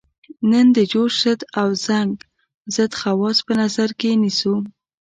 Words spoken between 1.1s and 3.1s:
ضد او زنګ ضد